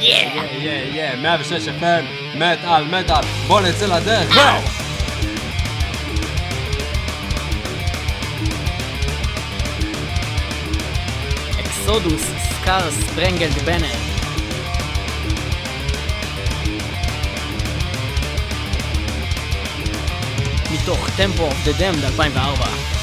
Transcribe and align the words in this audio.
יא 0.00 0.16
יא 0.58 0.72
יא 0.94 1.16
106 1.16 1.68
FM, 1.68 2.04
מטאל 2.34 2.84
מטאל, 2.84 3.24
בוא 3.46 3.60
נצא 3.60 3.86
לדרך, 3.86 4.34
בואו! 4.34 4.78
Exodus, 11.60 12.30
Scar 12.50 12.90
Spangled 12.90 13.58
Banner. 13.64 13.84
מתוך 20.72 21.08
Tempo 21.16 21.42
of 21.42 21.64
the 21.64 21.72
Damned 21.72 22.04
2004. 22.04 22.97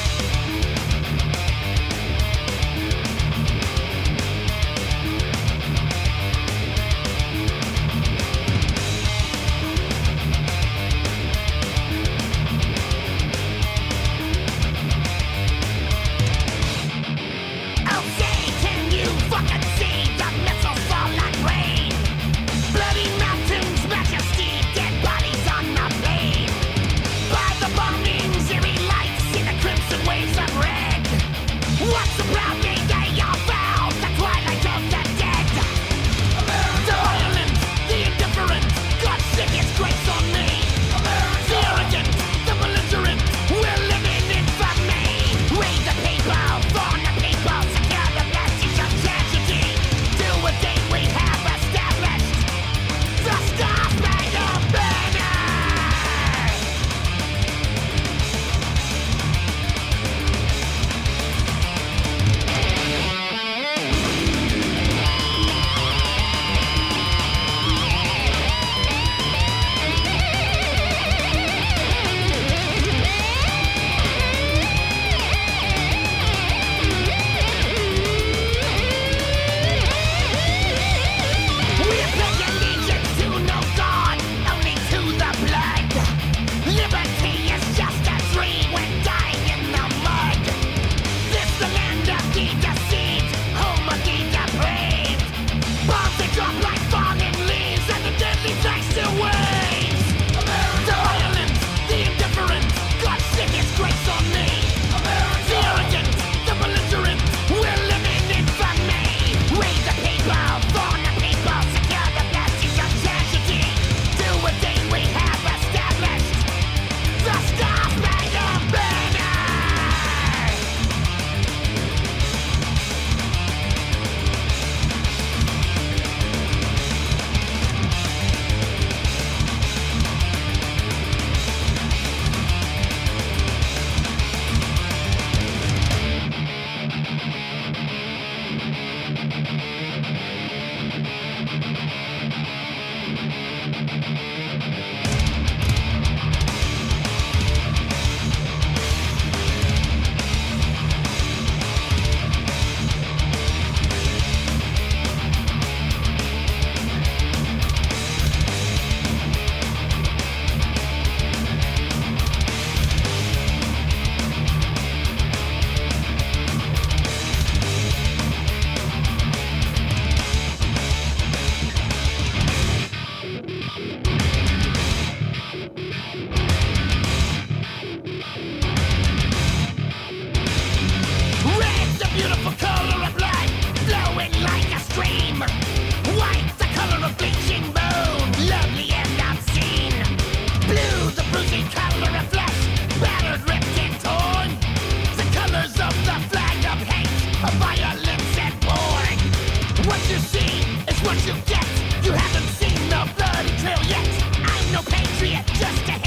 just 205.57 205.85
get. 205.85 206.04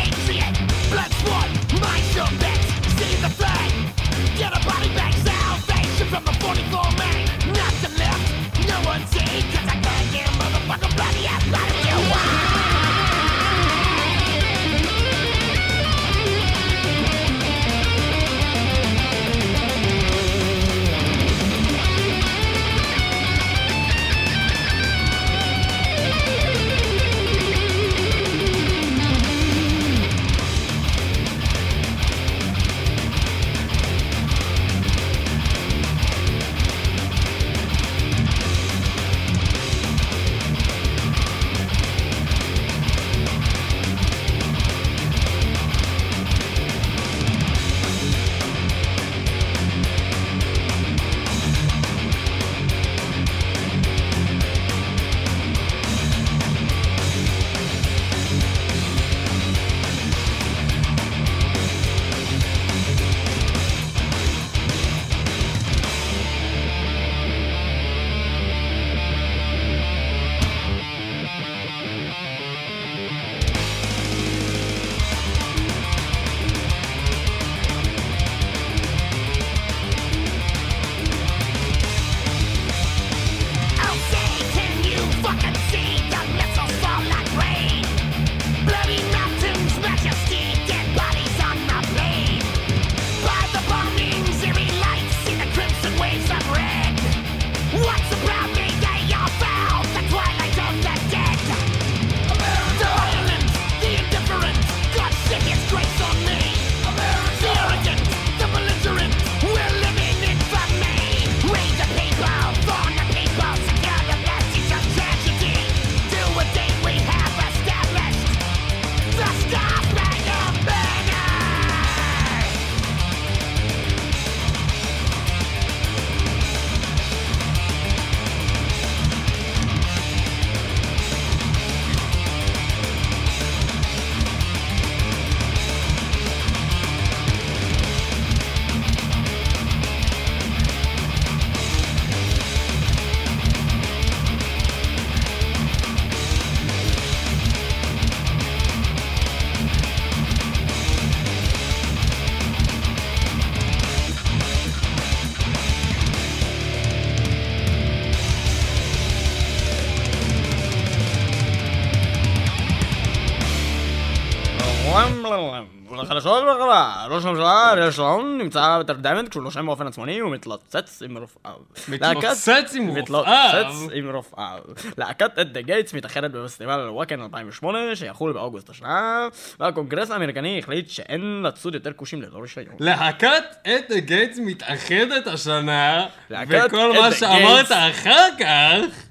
אריאל 167.78 167.90
שרון 167.90 168.38
נמצא 168.38 168.78
בתרדמת 168.78 169.28
כשהוא 169.28 169.42
נושם 169.42 169.66
באופן 169.66 169.86
עצמוני 169.86 170.22
ומתלוצץ 170.22 171.02
עם 171.02 171.18
רופאיו. 171.18 171.54
מתלוצץ 171.88 172.74
עם 172.74 172.86
רופאיו. 172.86 173.02
מתלוצץ 173.02 173.92
עם 173.94 174.10
רופאיו. 174.10 174.62
להקת 174.98 175.38
At 175.38 175.52
the 175.52 175.60
Gates 175.60 175.94
מתאחדת 175.94 176.30
בפסטיבל 176.30 176.88
וואקן 176.90 177.22
2008 177.22 177.96
שיחול 177.96 178.32
באוגוסט 178.32 178.70
השנה, 178.70 179.28
והקונגרס 179.60 180.10
האמריקני 180.10 180.58
החליט 180.58 180.90
שאין 180.90 181.42
לצוד 181.42 181.74
יותר 181.74 181.92
כושים 181.92 182.22
ללא 182.22 182.38
רישיון. 182.38 182.74
להקת 182.80 183.44
At 183.62 183.92
Gates 183.92 184.38
מתאחדת 184.38 185.26
השנה, 185.26 186.06
וכל 186.30 186.92
את 186.92 187.00
מה 187.00 187.12
שאמרת. 187.12 187.72
אחר 187.72 188.28
כך... 188.38 189.08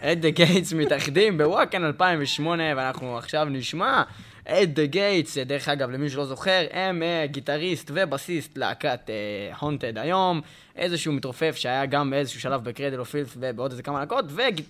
At 0.00 0.20
the 0.20 0.30
Gates 0.30 0.72
מתאחדים 0.72 1.38
בוואקן 1.38 1.84
2008, 1.84 2.62
ואנחנו 2.76 3.18
עכשיו 3.18 3.44
נשמע 3.50 4.02
At 4.48 4.70
the 4.74 4.86
Gates, 4.86 5.38
דרך 5.38 5.68
אגב, 5.68 5.90
למי 5.90 6.10
שלא 6.10 6.26
זוכר, 6.26 6.66
הם 6.70 7.02
אה, 7.02 7.26
גיטריסט 7.26 7.90
ובסיסט 7.94 8.58
להקת 8.58 9.10
Haunted 9.60 9.98
היום, 9.98 10.40
איזשהו 10.76 11.12
מתופף 11.12 11.56
שהיה 11.56 11.86
גם 11.86 12.10
באיזשהו 12.10 12.40
שלב 12.40 12.64
ב 12.64 12.69
Cradle 12.69 13.00
of 13.00 13.10
Filth 13.10 13.36
ובעוד 13.36 13.70
איזה 13.70 13.82
כמה 13.82 14.00
להקות, 14.00 14.24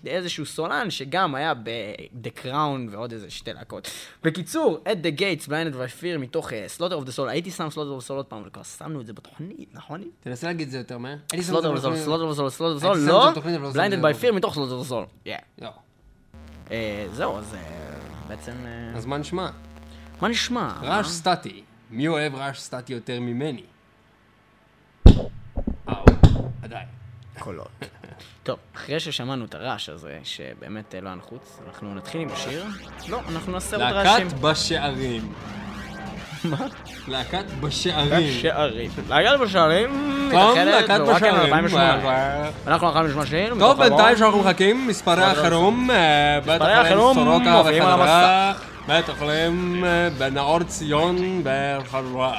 ואיזשהו 0.05 0.47
סולן 0.47 0.91
שגם 0.91 1.35
היה 1.35 1.55
ב-The 1.55 2.45
Crown 2.45 2.91
ועוד 2.91 3.13
איזה 3.13 3.31
שתי 3.31 3.53
להקות. 3.53 3.91
בקיצור, 4.23 4.79
At 4.85 5.03
the 5.03 5.11
Gates, 5.11 5.47
Blinded 5.47 5.75
by 5.79 5.92
Fear 5.92 6.19
מתוך 6.19 6.53
Slaughter 6.67 6.95
of 6.95 7.05
the 7.05 7.13
Soul, 7.13 7.29
הייתי 7.29 7.51
שם 7.51 7.71
Slaughter 7.71 7.91
of 7.91 8.03
the 8.03 8.07
Soul 8.07 8.17
עוד 8.17 8.27
פעם, 8.27 8.41
אבל 8.41 8.51
כבר 8.51 8.63
שמנו 8.63 9.01
את 9.01 9.07
זה 9.07 9.13
בתוכנית, 9.13 9.69
נכון? 9.75 10.03
תנסה 10.21 10.47
להגיד 10.47 10.67
את 10.67 10.73
זה 10.73 10.79
יותר 10.79 10.99
מהר. 10.99 11.17
Slaughter 11.41 11.69
of 11.69 11.77
the 11.77 11.83
Soul, 11.83 11.97
Slaughter 11.97 12.23
of 12.23 12.31
the 12.31 12.37
Soul, 12.37 12.51
Slaughter 12.51 12.75
of 12.75 12.83
the 12.83 12.89
Soul, 12.89 12.99
את 12.99 13.45
לא, 13.47 13.63
לא 13.63 13.71
Blinded 13.73 13.95
by 13.95 14.09
Fear 14.09 14.33
מתוך 14.33 14.55
Slaughter 14.55 14.73
of 14.73 14.83
the 14.83 14.89
Soul, 14.89 15.05
yeah. 15.27 15.43
לא. 15.63 15.71
אה, 16.71 17.07
זהו, 17.13 17.39
אז 17.39 17.55
אה, 17.55 18.12
בעצם... 18.29 18.53
אה, 18.67 18.97
אז 18.97 19.07
מה 19.07 19.19
נשמע? 19.19 19.51
מה 20.21 20.29
נשמע? 20.29 20.69
רעש 20.83 21.09
סטטי. 21.09 21.63
מי 21.91 22.09
אוהב 22.09 22.35
רעש 22.35 22.61
סטטי 22.61 22.93
יותר 22.93 23.21
ממני? 23.21 23.63
אאו, 25.89 26.05
עדיין. 26.63 26.87
קולות. 27.39 27.69
טוב, 28.43 28.59
אחרי 28.75 29.01
ששמענו 29.01 29.45
את 29.45 29.55
הרעש 29.55 29.89
הזה, 29.89 30.19
שבאמת 30.25 30.95
אה, 30.95 31.01
לא 31.01 31.09
היה 31.09 31.17
נחוץ, 31.17 31.61
אנחנו 31.67 31.95
נתחיל 31.95 32.21
עם 32.21 32.29
השיר. 32.33 32.67
לא, 33.09 33.21
אנחנו 33.29 33.53
נעשה 33.53 33.77
עוד 33.77 33.85
רעשים. 33.85 34.27
להקת 34.27 34.39
בשערים. 34.39 35.33
מה? 36.45 36.57
להקת 37.09 37.45
בשערים. 37.61 38.41
שערים. 38.41 38.91
להקת 39.09 39.41
בשערים 39.41 39.91
טוב, 40.31 40.51
מתאחדת 40.51 40.67
להקת 40.67 41.01
בשערים. 41.01 41.55
2008. 41.55 42.51
אנחנו 42.67 42.89
אחר 42.89 43.03
נשמע 43.03 43.27
שיר. 43.27 43.55
טוב, 43.59 43.79
בינתיים. 43.79 44.17
שאנחנו 44.17 44.39
מחכים, 44.39 44.87
מספרי 44.87 45.25
החירום, 45.25 45.91
אה, 45.91 46.39
מספרי 46.41 46.73
החירום 46.73 47.15
סורוקה 47.15 47.57
מופיעים 47.57 47.83
על 47.83 47.99
בחדרה, 48.01 48.53
בית 48.89 49.09
החולים 49.09 49.85
אה, 49.85 50.09
בנאור 50.19 50.63
ציון 50.63 51.43
בחדרה. 51.45 52.33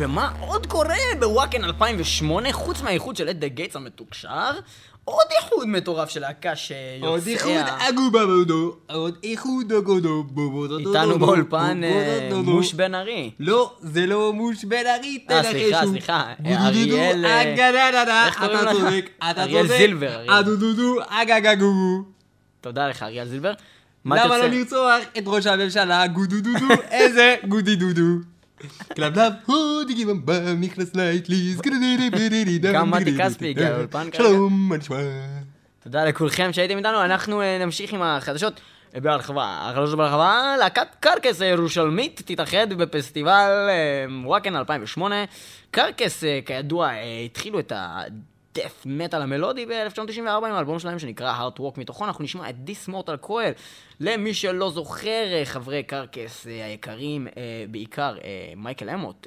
ומה 0.00 0.32
עוד 0.40 0.66
קורה 0.66 0.94
בוואקן 1.18 1.64
2008, 1.64 2.52
חוץ 2.52 2.82
מהאיחוד 2.82 3.16
של 3.16 3.28
אד 3.28 3.40
דה 3.40 3.48
גייטס 3.48 3.76
המתוקשר? 3.76 4.50
עוד 5.04 5.26
איחוד 5.38 5.68
מטורף 5.68 6.08
של 6.08 6.20
להקה 6.20 6.56
שיוצא... 6.56 7.06
עוד 7.06 7.26
איחוד 7.26 7.64
אגובה 7.78 8.26
בודו, 8.26 8.76
עוד 8.86 9.16
איחוד 9.22 9.72
אגודו 9.72 10.22
בובו 10.22 10.78
איתנו 10.78 11.18
באולפן 11.18 11.80
אה, 11.84 12.30
מוש 12.44 12.74
בן 12.74 12.94
ארי. 12.94 13.30
לא, 13.40 13.72
זה 13.80 14.06
לא 14.06 14.32
מוש 14.32 14.64
בן 14.64 14.76
ארי, 14.76 15.18
אה, 15.30 15.42
תנחשו. 15.42 15.50
סליחה, 15.50 15.86
סליחה, 15.86 16.32
גודודודו, 16.40 16.96
אריאל, 16.96 17.24
אה, 17.24 18.26
איך 18.26 18.38
קוראים 18.38 18.58
אתה 18.58 18.64
לה? 18.64 18.72
צודק, 18.72 19.10
אתה 19.30 19.42
אריאל 19.42 19.66
צודק. 19.66 19.78
זילבר, 19.78 20.14
אריאל. 20.14 20.30
אדודודו, 20.30 20.96
אגגגוגו. 21.08 22.04
תודה 22.60 22.88
לך, 22.88 23.02
אריאל 23.02 23.28
זילבר. 23.28 23.52
מה 24.04 24.24
למה? 24.24 24.38
לא 24.38 24.46
לרצוח 24.46 25.02
את 25.18 25.22
ראש 25.26 25.46
הממשלה, 25.46 26.06
גודודודו, 26.06 26.66
איזה 26.90 27.36
גודידודו. 27.48 28.30
כלבלב, 28.96 29.32
הודיגי 29.46 30.04
במבה, 30.04 30.54
מכנס 30.54 30.96
לייטליס, 30.96 31.60
גם 32.72 32.90
מתי 32.90 33.18
כספי 33.18 33.50
הגיע 33.50 33.70
לאולפן 33.70 34.10
כרגע. 34.10 34.28
שלום, 34.28 34.68
מה 34.68 34.76
נשמע? 34.76 34.96
תודה 35.82 36.04
לכולכם 36.04 36.52
שהייתם 36.52 36.78
איתנו, 36.78 37.04
אנחנו 37.04 37.40
אה, 37.40 37.58
נמשיך 37.64 37.92
עם 37.92 38.02
החדשות 38.02 38.60
אה, 38.94 39.00
בהרחבה. 39.00 39.70
החדשות 39.70 39.98
בהרחבה, 39.98 40.54
להקת 40.58 40.94
Carcass 41.00 41.42
הירושלמית 41.42 42.22
תתאחד 42.24 42.72
בפסטיבל 42.72 43.68
אה, 43.68 44.06
וואקן 44.24 44.56
2008. 44.56 45.24
Carcass, 45.70 46.24
כידוע, 46.46 46.90
התחילו 47.24 47.58
את 47.58 47.72
ה... 47.72 48.02
Death 48.60 48.86
Metal 48.86 49.22
המלודי 49.22 49.66
ב-1994 49.66 50.28
עם 50.28 50.44
האלבום 50.44 50.78
שלהם 50.78 50.98
שנקרא 50.98 51.34
Heartwork. 51.38 51.80
מתוכו 51.80 52.04
אנחנו 52.04 52.24
נשמע 52.24 52.50
את 52.50 52.54
This 52.66 52.88
Mortal 52.88 53.26
Coil. 53.26 53.60
למי 54.00 54.34
שלא 54.34 54.70
זוכר 54.70 55.32
אה, 55.32 55.44
חברי 55.44 55.82
Carcass 55.82 56.46
אה, 56.46 56.66
היקרים 56.66 57.26
אה, 57.36 57.64
בעיקר 57.70 58.16
מייקל 58.56 58.90
אמוט 58.90 59.26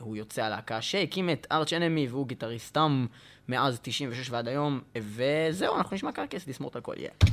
הוא 0.00 0.16
יוצא 0.16 0.42
הלהקה 0.42 0.82
שהקים 0.82 1.30
את 1.30 1.46
Arch 1.52 1.72
Enemy 1.72 2.08
והוא 2.08 2.26
גיטריסטם 2.26 3.06
מאז 3.48 3.78
96 3.82 4.30
ועד 4.30 4.48
היום. 4.48 4.80
וזהו 4.98 5.76
אנחנו 5.76 5.96
נשמע 5.96 6.12
Carcass 6.12 6.44
This 6.44 6.62
Mortal 6.62 6.88
Coil 6.88 6.98
yeah. 6.98 7.26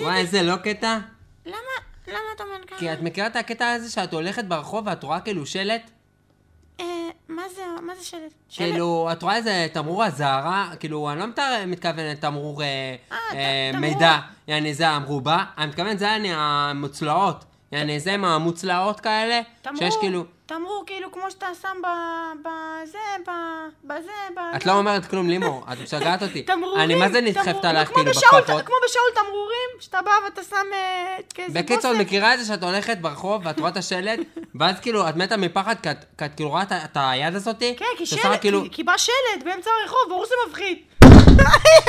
וואי, 0.00 0.16
איזה 0.16 0.42
לא 0.42 0.56
קטע? 0.56 0.98
למה, 1.46 1.56
למה 2.08 2.18
אתה 2.34 2.44
אומר 2.44 2.56
ככה? 2.66 2.78
כי 2.78 2.92
את 2.92 3.02
מכירה 3.02 3.26
את 3.26 3.36
הקטע 3.36 3.72
הזה 3.72 3.90
שאת 3.90 4.12
הולכת 4.12 4.44
ברחוב 4.44 4.86
ואת 4.86 5.02
רואה 5.02 5.20
כאילו 5.20 5.46
שלט? 5.46 5.90
אה, 6.80 6.86
מה 7.28 7.42
זה, 7.56 7.62
מה 7.82 7.94
זה 7.94 8.04
שלט? 8.04 8.32
כאילו, 8.48 9.08
את 9.12 9.22
רואה 9.22 9.36
איזה 9.36 9.66
תמרור 9.72 10.04
אזהרה, 10.04 10.70
כאילו, 10.80 11.10
אני 11.10 11.20
לא 11.20 11.26
מתכוון 11.66 12.04
לתמרור 12.04 12.62
אה, 12.62 12.96
אה. 13.12 13.70
מידע, 13.80 14.18
יעני 14.48 14.74
זה 14.74 14.88
המרובע, 14.88 15.44
אני 15.58 15.66
מתכוון 15.66 15.96
זה 15.96 16.04
יעני 16.04 16.30
המוצלעות, 16.34 17.44
יעני 17.72 18.00
זה 18.00 18.14
עם 18.14 18.24
המוצלעות 18.24 19.00
כאלה, 19.00 19.40
שיש 19.78 19.94
כאילו, 20.00 20.24
תמרור 20.46 20.84
כאילו 20.86 21.12
כמו 21.12 21.30
שאתה 21.30 21.46
שם. 21.62 21.76
בזה. 22.42 22.98
בזה, 23.84 24.10
ב... 24.36 24.38
את 24.56 24.66
לא 24.66 24.72
אומרת 24.72 25.06
כלום 25.06 25.28
לימור, 25.28 25.64
את 25.72 25.78
משגעת 25.82 26.22
אותי. 26.22 26.42
תמרורים, 26.42 26.80
אני 26.80 26.94
מה 26.94 27.08
זה 27.08 27.20
נדחפת 27.20 27.46
תמרור- 27.48 27.66
עלייך 27.66 27.88
כאילו 27.88 28.10
בכפפות? 28.10 28.44
כמו 28.46 28.74
בשאול 28.86 29.04
תמרורים, 29.24 29.70
שאתה 29.80 30.02
בא 30.02 30.10
ואתה 30.24 30.42
שם 30.42 30.56
אה, 30.72 31.16
כאיזה 31.34 31.58
בקיצור, 31.62 31.92
את. 31.92 31.96
מכירה 31.96 32.34
את 32.34 32.38
זה 32.38 32.44
שאת 32.44 32.62
הולכת 32.62 32.98
ברחוב 32.98 33.46
ואת 33.46 33.58
רואה 33.60 33.70
את 33.70 33.76
השלט, 33.76 34.18
ואז 34.60 34.80
כאילו, 34.80 35.08
את 35.08 35.16
מתה 35.16 35.36
מפחד, 35.36 35.74
כי 35.82 35.90
את- 35.90 36.22
כאילו 36.36 36.50
רואה 36.50 36.62
את 36.62 36.72
היד 36.94 37.34
הזאתי? 37.34 37.74
כן, 37.78 37.84
כאילו, 38.40 38.62
כי- 38.62 38.70
כי 38.70 38.82
בא 38.82 38.96
שלט 38.96 39.14
באמצע 39.44 39.70
הרחוב, 39.82 39.98
ברור 40.08 40.24
שזה 40.26 40.34
מפחיד. 40.48 40.78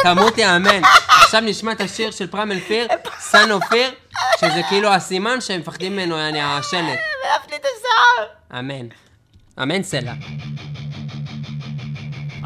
תמותי 0.04 0.56
אמן. 0.56 0.82
עכשיו 1.24 1.42
נשמע 1.42 1.72
את 1.72 1.82
השיר 1.82 2.12
של 2.12 2.28
פרמל 2.28 2.60
פיר, 2.60 2.88
סן 3.20 3.52
אופיר, 3.52 3.92
שזה 4.40 4.62
כאילו 4.70 4.94
הסימן 4.94 5.42
שהם 5.42 5.60
מפחדים 5.60 5.94
ממנו, 5.94 6.18
יעני 6.18 6.42
השלט. 6.42 7.00
לי 7.50 7.56
את 7.56 7.66
השיער. 7.66 8.60
אמן. 8.60 8.88
אמן 9.64 9.84
סלע. 9.84 10.14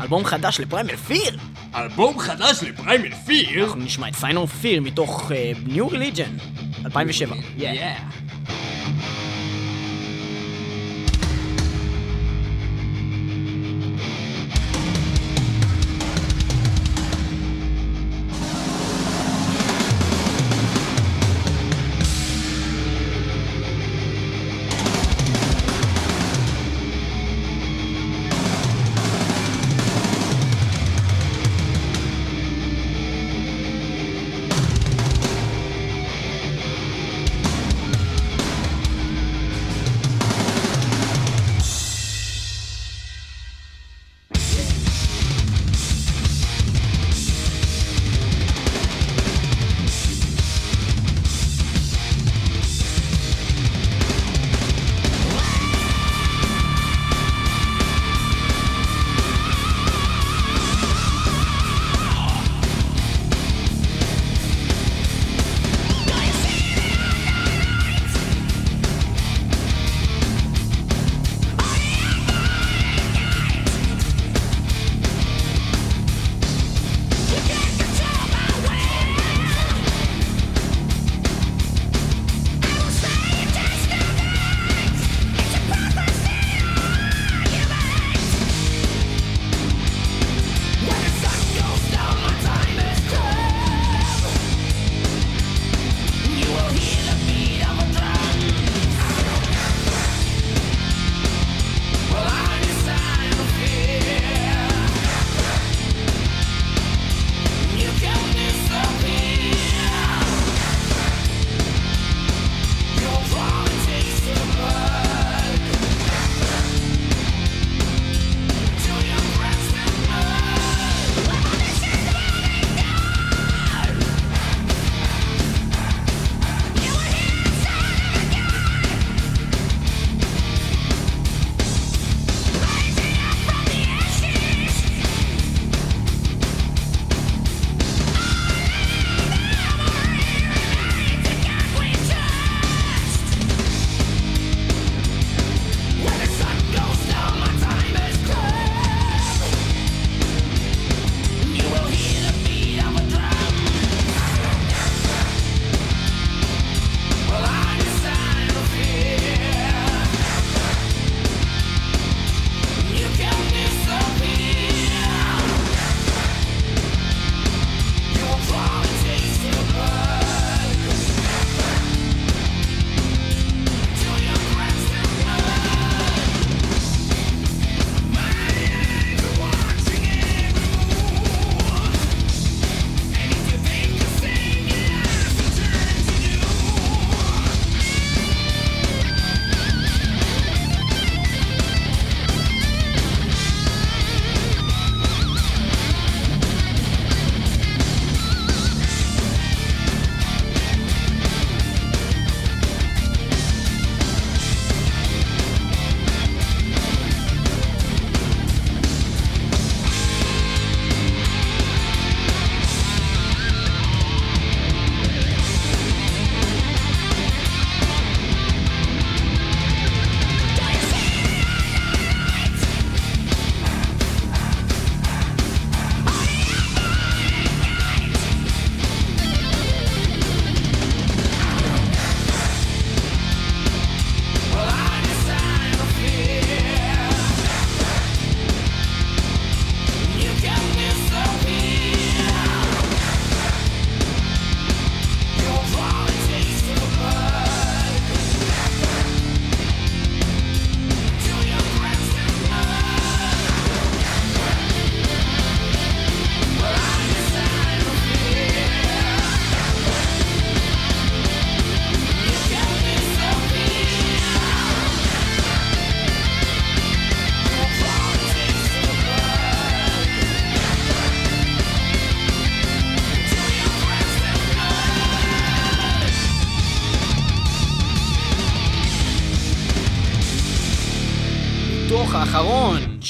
אלבום 0.01 0.25
חדש 0.25 0.59
לפריימל 0.59 0.95
פיר! 0.95 1.37
אלבום 1.75 2.19
חדש 2.19 2.63
לפריימל 2.63 3.15
פיר? 3.25 3.63
אנחנו 3.63 3.79
נשמע 3.79 4.07
את 4.07 4.15
סיינור 4.15 4.47
פיר 4.47 4.81
מתוך 4.81 5.31
ניו 5.65 5.87
ריליג'ן, 5.87 6.37
2007. 6.85 7.35
Yeah. 7.57 8.20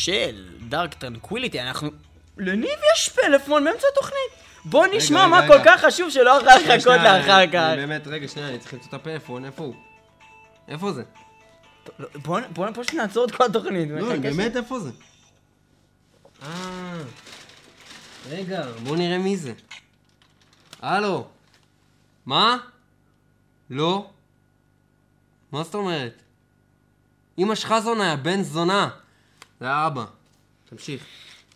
של 0.05 0.47
Dark 0.69 0.93
Tranquillity, 0.93 1.61
אנחנו... 1.61 1.89
לניב 2.37 2.79
יש 2.93 3.09
פלאפון 3.09 3.63
באמצע 3.63 3.87
התוכנית. 3.93 4.31
בוא 4.65 4.87
נשמע 4.87 5.19
רגע, 5.19 5.27
מה 5.27 5.39
רגע, 5.39 5.47
כל. 5.47 5.63
כך 5.65 5.85
חשוב 5.85 6.09
שלא 6.09 6.29
יכול 6.29 6.49
לחכות 6.49 6.81
שנייה, 6.81 7.19
לאחר 7.19 7.47
כך. 7.47 7.73
באמת, 7.75 8.07
רגע, 8.07 8.27
שנייה, 8.27 8.49
אני 8.49 8.59
צריך 8.59 8.73
למצוא 8.73 8.89
את 8.89 8.93
הפלאפון, 8.93 9.45
איפה 9.45 9.63
הוא? 9.63 9.75
איפה 10.67 10.91
זה? 10.91 11.03
בוא 12.15 12.39
בוא 12.49 12.67
פשוט 12.73 12.93
נעצור 12.93 13.25
את 13.25 13.31
כל 13.31 13.43
התוכנית. 13.43 13.89
לא, 13.91 14.15
באמת, 14.17 14.57
איפה 14.57 14.79
זה? 14.79 14.89
אה... 16.43 17.01
רגע, 18.29 18.65
בוא 18.83 18.97
נראה 18.97 19.17
מי 19.17 19.37
זה. 19.37 19.53
הלו? 20.81 21.27
מה? 22.25 22.57
לא? 23.69 24.09
מה 25.51 25.63
זאת 25.63 25.75
אומרת? 25.75 26.21
אמא 27.37 27.55
שלך 27.55 27.75
זונה, 27.79 28.15
בן 28.15 28.43
זונה. 28.43 28.89
זה 29.61 29.69
האבא. 29.69 30.05
תמשיך. 30.69 31.05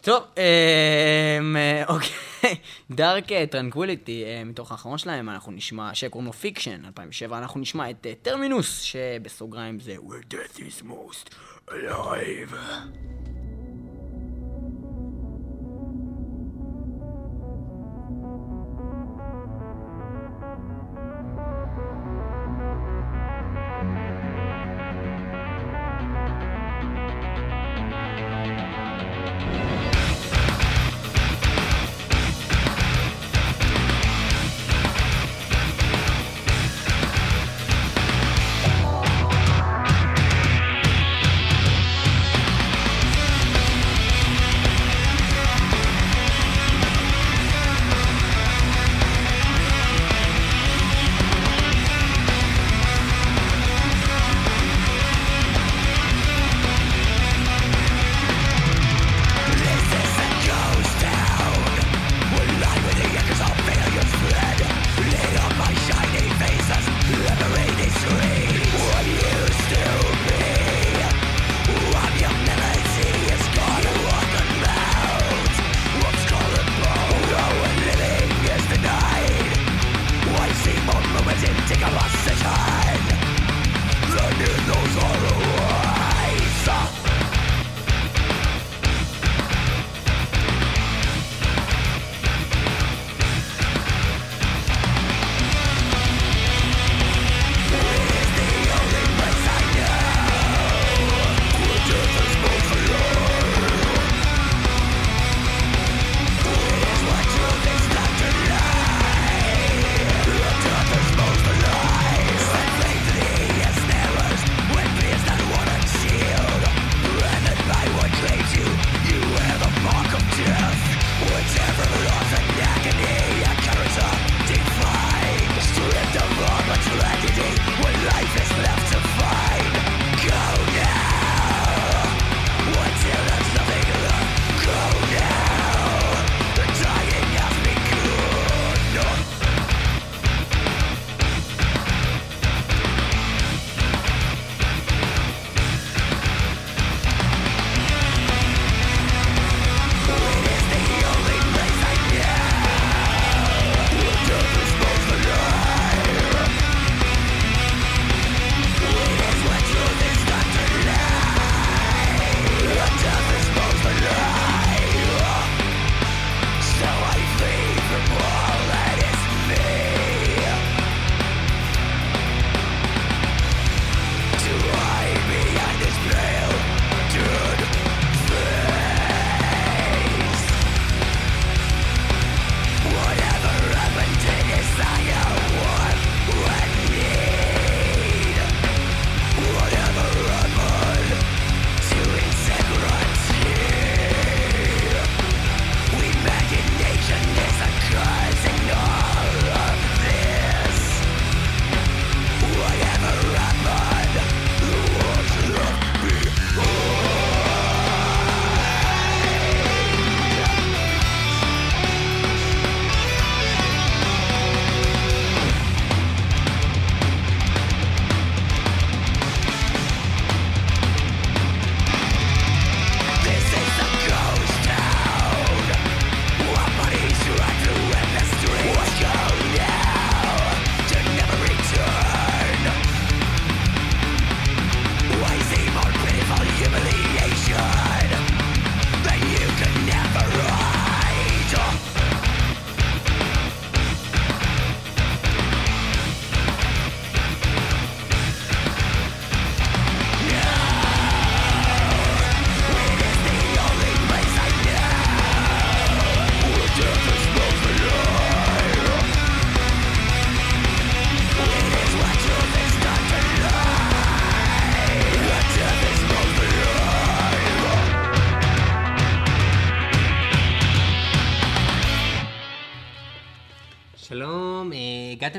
טוב, 0.02 0.24
אמ, 0.38 1.56
אה, 1.58 1.84
אוקיי, 1.88 2.56
Dark 2.92 3.26
Tranquillity, 3.52 4.24
מתוך 4.46 4.72
האחרון 4.72 4.98
שלהם, 4.98 5.30
אנחנו 5.30 5.52
נשמע, 5.52 5.94
שקוראים 5.94 6.26
לו 6.26 6.34
Fiction, 6.34 6.86
2007, 6.86 7.38
אנחנו 7.38 7.60
נשמע 7.60 7.90
את 7.90 8.06
אה, 8.06 8.14
Terminus, 8.22 8.82
שבסוגריים 8.82 9.80
זה 9.80 9.96
Where 9.96 10.34
death 10.34 10.60
is 10.60 10.84
most 10.84 11.30
alive. 11.70 12.56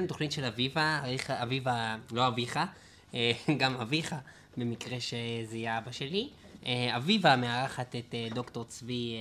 הגעתם 0.07 0.15
לתוכנית 0.15 0.33
של 0.33 0.45
אביבה, 0.45 1.01
אביבה, 1.31 1.97
לא 2.13 2.29
אביך. 2.29 2.59
אה, 3.15 3.33
גם 3.59 3.77
אביך, 3.77 4.15
במקרה 4.57 5.01
שזה 5.01 5.57
יהיה 5.57 5.79
אבא 5.79 5.93
שלי. 5.93 6.29
אה, 6.67 6.97
אביבה 6.97 7.37
מארחת 7.37 7.97
את 7.97 8.15
אה, 8.15 8.29
דוקטור 8.35 8.65
צבי... 8.65 9.17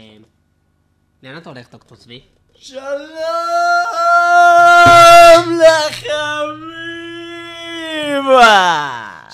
לאן 1.23 1.37
אתה 1.37 1.49
הולך, 1.49 1.71
דוקטור 1.71 1.97
צבי? 1.97 2.21
שלום 2.55 2.99
לחביבה! 7.97 8.45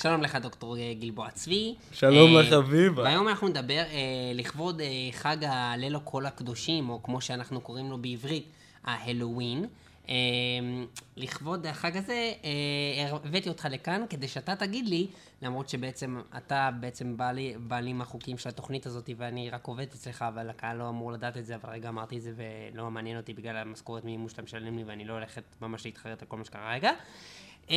שלום 0.02 0.22
לך, 0.22 0.36
דוקטור 0.36 0.78
גלבוע 1.00 1.32
צבי. 1.32 1.76
שלום 1.92 2.38
אה, 2.38 2.42
לחביבה. 2.42 3.04
והיום 3.04 3.28
אנחנו 3.28 3.48
נדבר 3.48 3.84
אה, 3.92 4.32
לכבוד 4.34 4.82
אה, 4.82 4.88
חג 5.12 5.38
הליל 5.42 6.00
כל 6.04 6.26
הקדושים, 6.26 6.90
או 6.90 7.04
כמו 7.04 7.22
שאנחנו 7.22 7.62
קוראים 7.62 7.90
לו 7.90 7.98
בעברית, 7.98 8.46
ההלואוין. 8.84 9.66
אה, 10.10 10.16
לכבוד 11.18 11.66
החג 11.66 11.98
הזה, 11.98 12.34
אה, 12.44 13.18
הבאתי 13.24 13.50
אותך 13.50 13.68
לכאן 13.72 14.06
כדי 14.10 14.28
שאתה 14.28 14.56
תגיד 14.56 14.88
לי, 14.88 15.08
למרות 15.42 15.70
שבעצם 15.70 16.22
אתה 16.38 16.70
בעצם 16.80 17.18
בעלי, 17.18 17.54
בעלים 17.60 18.02
החוקים 18.02 18.38
של 18.38 18.50
התוכנית 18.50 18.86
הזאת, 18.86 19.10
ואני 19.18 19.50
רק 19.50 19.68
עובד 19.68 19.88
אצלך, 19.94 20.22
אבל 20.22 20.50
הקהל 20.50 20.78
לא 20.78 20.90
אמור 20.90 21.12
לדעת 21.12 21.38
את 21.38 21.46
זה, 21.46 21.56
אבל 21.56 21.70
רגע 21.70 21.90
אמרתי 21.90 22.18
את 22.18 22.22
זה 22.22 22.32
ולא 22.36 22.92
מעניין 22.92 23.18
אותי 23.18 23.34
בגלל 23.34 23.58
המשכורת 23.58 24.06
מימון 24.06 24.30
שאתה 24.30 24.42
משלם 24.42 24.78
לי, 24.78 24.84
ואני 24.84 25.06
לא 25.06 25.14
הולכת 25.14 25.44
ממש 25.62 25.86
להתחרט 25.86 26.22
על 26.22 26.28
כל 26.28 26.38
מה 26.38 26.46
שקרה 26.46 26.74
רגע. 26.74 26.92
אה, 27.70 27.76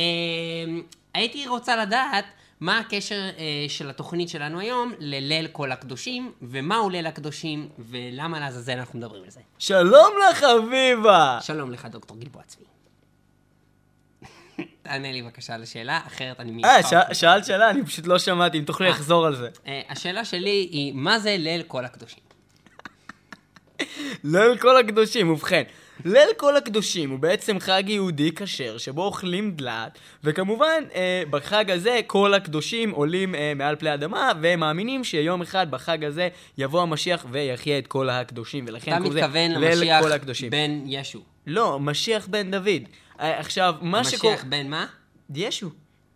הייתי 1.13 1.47
רוצה 1.47 1.75
לדעת 1.75 2.25
מה 2.59 2.79
הקשר 2.79 3.15
אה, 3.37 3.65
של 3.67 3.89
התוכנית 3.89 4.29
שלנו 4.29 4.59
היום 4.59 4.93
לליל 4.99 5.47
כל 5.47 5.71
הקדושים, 5.71 6.31
ומהו 6.41 6.89
ליל 6.89 7.07
הקדושים, 7.07 7.69
ולמה 7.79 8.39
לעזאזל 8.39 8.71
אנחנו 8.77 8.99
מדברים 8.99 9.23
על 9.23 9.29
זה. 9.29 9.39
שלום 9.59 10.09
לחביבה! 10.29 11.37
שלום 11.41 11.71
לך, 11.71 11.85
דוקטור 11.85 12.17
גלבוע 12.17 12.43
צבי. 12.47 12.63
תענה 14.83 15.11
לי 15.11 15.21
בבקשה 15.21 15.55
על 15.55 15.63
השאלה, 15.63 16.01
אחרת 16.07 16.39
אני 16.39 16.63
אה. 16.63 16.83
ש- 16.83 17.19
שאלת 17.19 17.45
שאלה, 17.45 17.69
אני 17.69 17.85
פשוט 17.85 18.07
לא 18.07 18.19
שמעתי, 18.19 18.57
אם 18.59 18.63
תוכלי 18.63 18.87
אה. 18.87 18.91
לחזור 18.91 19.25
על 19.25 19.35
זה. 19.35 19.49
אה, 19.67 19.81
השאלה 19.89 20.25
שלי 20.25 20.67
היא, 20.71 20.93
מה 20.93 21.19
זה 21.19 21.35
ליל 21.39 21.63
כל 21.63 21.85
הקדושים? 21.85 22.23
ליל 24.23 24.57
כל 24.57 24.77
הקדושים, 24.77 25.29
ובכן, 25.29 25.63
ליל 26.05 26.29
כל 26.37 26.57
הקדושים 26.57 27.09
הוא 27.09 27.19
בעצם 27.19 27.59
חג 27.59 27.83
יהודי 27.87 28.31
כשר, 28.35 28.77
שבו 28.77 29.03
אוכלים 29.03 29.51
דלת, 29.51 29.99
וכמובן, 30.23 30.83
אה, 30.95 31.23
בחג 31.29 31.71
הזה 31.71 31.99
כל 32.07 32.33
הקדושים 32.33 32.91
עולים 32.91 33.35
אה, 33.35 33.53
מעל 33.55 33.75
פני 33.75 33.89
האדמה, 33.89 34.31
והם 34.41 34.59
מאמינים 34.59 35.03
שיום 35.03 35.41
אחד 35.41 35.71
בחג 35.71 36.03
הזה 36.03 36.29
יבוא 36.57 36.81
המשיח 36.81 37.25
ויחיה 37.31 37.77
את 37.77 37.87
כל 37.87 38.09
הקדושים, 38.09 38.65
ולכן 38.67 38.91
אתה 38.91 38.99
קוראים 38.99 39.17
לזה 39.17 39.21
מתכוון 39.21 39.51
ליל 39.51 39.79
למשיח 39.79 40.01
כל 40.01 40.11
הקדושים. 40.11 40.49
בן 40.49 40.83
ישו. 40.85 41.19
לא, 41.47 41.79
משיח 41.79 42.27
בן 42.27 42.51
דוד. 42.51 42.83
אה, 43.19 43.39
עכשיו, 43.39 43.75
מה 43.81 44.03
שקורה... 44.03 44.33
המשיח 44.33 44.45
בן 44.49 44.67
מה? 44.67 44.85
ישו. 45.35 45.69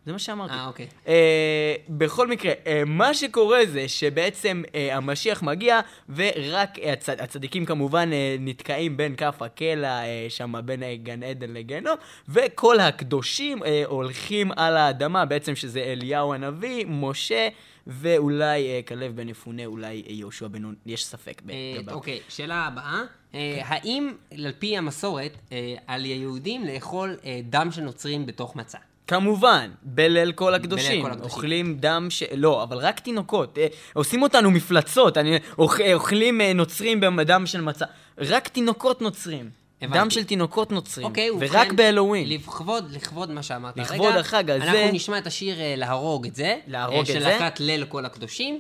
זה 0.05 0.11
מה 0.11 0.19
שאמרתי. 0.19 0.53
אה, 0.53 0.67
אוקיי. 0.67 0.87
אה, 1.07 1.75
בכל 1.89 2.27
מקרה, 2.27 2.51
אה, 2.67 2.83
מה 2.85 3.13
שקורה 3.13 3.59
זה 3.65 3.87
שבעצם 3.87 4.63
אה, 4.75 4.95
המשיח 4.97 5.43
מגיע, 5.43 5.79
ורק 6.09 6.79
אה, 6.79 6.93
הצ... 6.93 7.09
הצדיקים 7.09 7.65
כמובן 7.65 8.09
אה, 8.13 8.35
נתקעים 8.39 8.97
בין 8.97 9.15
כף 9.15 9.41
הקלע, 9.41 10.03
אה, 10.03 10.25
שם 10.29 10.53
בין 10.65 10.83
אה, 10.83 10.95
גן 11.03 11.23
עדן 11.23 11.53
לגיהנום, 11.53 11.95
וכל 12.29 12.79
הקדושים 12.79 13.63
אה, 13.63 13.83
הולכים 13.85 14.51
על 14.55 14.77
האדמה, 14.77 15.25
בעצם 15.25 15.55
שזה 15.55 15.79
אליהו 15.79 16.33
הנביא, 16.33 16.85
משה, 16.87 17.47
ואולי 17.87 18.67
אה, 18.69 18.79
כלב 18.87 19.15
בן 19.15 19.29
יפונה, 19.29 19.65
אולי 19.65 20.03
אה, 20.07 20.13
יהושע 20.13 20.47
בן 20.47 20.61
נון, 20.61 20.75
יש 20.85 21.05
ספק 21.05 21.41
אה, 21.49 21.55
לגביו. 21.77 21.95
אוקיי, 21.95 22.19
שאלה 22.29 22.55
הבאה. 22.55 23.01
אה, 23.35 23.61
האם 23.65 24.13
על 24.33 24.51
פי 24.59 24.77
המסורת 24.77 25.31
אה, 25.51 25.75
על 25.87 26.03
היהודים 26.03 26.65
לאכול 26.65 27.17
אה, 27.25 27.39
דם 27.43 27.71
של 27.71 27.81
נוצרים 27.81 28.25
בתוך 28.25 28.55
מצה? 28.55 28.77
כמובן, 29.09 29.69
בליל 29.83 30.31
כל 30.31 30.53
הקדושים. 30.53 31.01
כל 31.03 31.11
הקדושים. 31.11 31.31
אוכלים 31.31 31.77
דם 31.79 32.07
ש... 32.09 32.23
לא, 32.35 32.63
אבל 32.63 32.77
רק 32.77 32.99
תינוקות. 32.99 33.57
אה, 33.57 33.67
עושים 33.93 34.23
אותנו 34.23 34.51
מפלצות. 34.51 35.17
אני... 35.17 35.37
אוכ... 35.57 35.79
אה, 35.81 35.93
אוכלים 35.93 36.41
אה, 36.41 36.53
נוצרים 36.53 36.99
בדם 37.01 37.45
של 37.45 37.61
מצה. 37.61 37.85
רק 38.17 38.47
תינוקות 38.47 39.01
נוצרים. 39.01 39.49
הבנתי. 39.81 39.99
דם 39.99 40.09
של 40.09 40.23
תינוקות 40.23 40.71
נוצרים. 40.71 41.07
אוקיי, 41.07 41.31
ובכן, 41.31 41.57
ורק 41.57 41.71
בהלואוין. 41.71 42.29
לכבוד, 42.29 42.91
לכבוד 42.91 43.31
מה 43.31 43.43
שאמרת 43.43 43.77
לכבוד 43.77 44.05
הרגע, 44.07 44.19
החג 44.19 44.51
הזה- 44.51 44.63
אנחנו 44.65 44.91
נשמע 44.91 45.17
את 45.17 45.27
השיר 45.27 45.57
להרוג 45.77 46.25
את 46.25 46.35
זה. 46.35 46.55
להרוג 46.67 46.99
את 46.99 47.05
של 47.05 47.19
זה. 47.19 47.19
להקת 47.19 47.59
ליל 47.59 47.85
כל 47.85 48.05
הקדושים, 48.05 48.59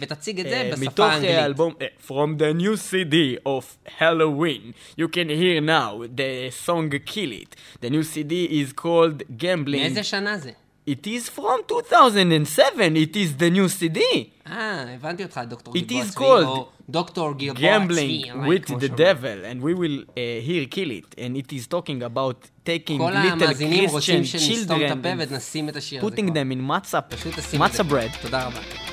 ותציג 0.00 0.40
את 0.40 0.46
זה 0.48 0.56
אה, 0.62 0.70
בשפה 0.72 0.84
מתוך 0.86 1.06
האנגלית. 1.06 1.30
אה, 1.30 1.42
האלבום 1.42 1.74
אה, 1.82 1.86
From 2.08 2.38
the 2.40 2.60
new 2.62 2.76
CD 2.76 3.14
of 3.46 3.64
Halloween 4.00 4.72
you 5.00 5.08
can 5.08 5.28
hear 5.28 5.60
now 5.60 6.06
the 6.16 6.50
song 6.66 6.90
Kill 7.06 7.32
It. 7.32 7.54
The 7.82 7.90
new 7.90 8.02
CD 8.02 8.32
is 8.60 8.72
called 8.72 9.22
Gambling. 9.42 9.70
מאיזה 9.82 10.02
שנה 10.02 10.38
זה? 10.38 10.50
It 10.90 11.06
is 11.06 11.28
from 11.38 11.58
2007. 11.68 12.96
It 12.96 13.16
is 13.16 13.40
the 13.42 13.50
new 13.50 13.68
CD. 13.80 14.00
אה, 14.46 14.94
הבנתי 14.94 15.22
אותך, 15.22 15.40
דוקטור 15.48 15.74
It 15.74 15.78
גלבוע 15.80 16.02
is 16.04 16.10
צבי, 16.12 16.24
called 16.24 16.44
או 16.46 16.68
דוקטור 16.88 17.32
גלבוע 17.38 17.54
צבי. 17.56 18.22
gambling 18.24 18.32
אולי, 18.36 18.56
with 18.56 18.62
כמו 18.66 18.76
the 18.78 18.86
שאומרים. 18.86 18.96
devil, 18.96 19.44
and 19.52 19.62
we 19.64 19.74
will 19.80 20.04
uh, 20.10 20.14
here 20.48 20.76
kill 20.76 20.90
it. 20.90 21.18
And 21.20 21.36
it 21.36 21.52
is 21.52 21.66
talking 21.66 22.02
about 22.02 22.38
taking 22.66 22.98
כל 22.98 23.10
little 23.10 23.32
המאזינים 23.32 23.88
רוצים 23.90 24.22
Christian 24.22 24.24
שנסתום 24.24 24.82
את 24.82 24.90
children 24.90 24.92
הפה 24.92 25.12
and 25.12 25.32
ונשים 25.32 25.68
את 25.68 25.76
השיר 25.76 25.98
הזה. 26.06 26.08
putting 26.16 26.26
כבר. 26.30 26.34
them 26.34 26.52
in 26.52 26.62
מצה, 26.62 27.00
פשוט 27.00 27.34
תשים 27.38 27.62
את 27.64 27.72
זה. 27.72 27.82
מצה 27.84 27.94
bread. 27.94 28.22
תודה 28.22 28.46
רבה. 28.46 28.89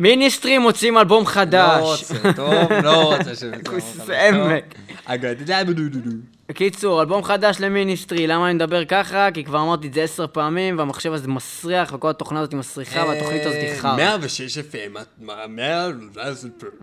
Ministry 0.00 0.58
מוציאים 0.58 0.98
אלבום 0.98 1.22
לא 1.24 1.28
חדש. 1.28 1.82
רוצה, 1.82 2.32
טוב, 2.36 2.72
לא 2.82 3.14
רוצה 3.16 3.34
ש... 3.34 3.42
כוס 3.68 4.00
אמק. 4.28 4.74
אגדה 5.04 5.64
בדודודו. 5.64 6.10
בקיצור, 6.48 7.00
אלבום 7.00 7.24
חדש 7.24 7.56
ל 7.60 7.67
Ministry, 7.67 8.26
למה 8.26 8.46
אני 8.46 8.54
מדבר 8.54 8.84
ככה? 8.84 9.28
כי 9.34 9.44
כבר 9.44 9.62
אמרתי 9.62 9.86
את 9.86 9.94
זה 9.94 10.02
עשר 10.02 10.26
פעמים, 10.26 10.78
והמחשב 10.78 11.12
הזה 11.12 11.28
מסריח, 11.28 11.92
וכל 11.94 12.10
התוכנה 12.10 12.40
הזאת 12.40 12.54
מסריחה, 12.54 13.04
והתוכנית 13.08 13.40
הזאת 13.46 13.54
היא 13.54 13.76
חרא. 13.80 13.96
106 13.96 14.58
FM, 14.58 14.62
את- 15.00 15.06
מה- 15.20 15.46
100... 15.48 15.88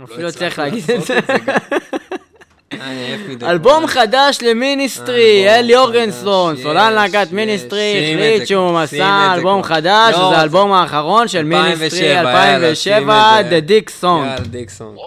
אפילו 0.04 0.22
לא 0.24 0.32
צריך 0.32 0.60
להגיד 0.60 0.84
את 0.92 1.02
זה. 1.06 1.20
אלבום 3.44 3.88
חדש 3.88 4.38
ל 4.42 4.53
Ministry, 4.53 5.50
אל 5.50 5.76
יורגנסן, 5.76 6.58
סולן 6.58 6.94
להקת 6.94 7.28
Ministry, 7.32 8.14
החליט 8.14 8.48
שהוא 8.48 8.72
מוציא 8.72 9.34
אלבום. 9.34 9.64
חדש, 9.64 10.14
לא, 10.14 10.30
זה 10.30 10.38
האלבום 10.38 10.74
האחרון 10.74 11.28
של 11.28 11.38
2007, 11.38 11.64
Ministry 11.64 12.08
יאללה, 12.08 12.32
2007, 12.32 12.76
שים 12.76 13.10
את 13.10 13.46
The 13.46 13.70
Dick 13.70 13.90
Song. 14.02 14.98